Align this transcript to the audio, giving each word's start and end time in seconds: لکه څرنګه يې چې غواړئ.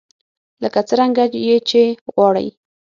لکه 0.63 0.79
څرنګه 0.87 1.23
يې 1.45 1.57
چې 1.69 1.81
غواړئ. 2.13 2.47